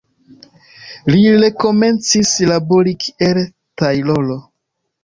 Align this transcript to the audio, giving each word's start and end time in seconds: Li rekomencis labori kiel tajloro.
Li 1.15 1.19
rekomencis 1.43 2.33
labori 2.53 2.99
kiel 3.05 3.45
tajloro. 3.85 4.45